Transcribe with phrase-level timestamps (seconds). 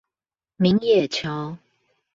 [0.57, 1.59] 明野橋